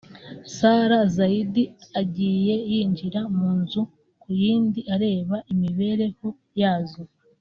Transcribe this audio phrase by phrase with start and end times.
[0.55, 1.55] Sarah Zeid
[1.95, 3.81] yagiye yinjira mu nzu
[4.21, 6.27] ku yindi areba imibereho
[6.61, 7.01] yazo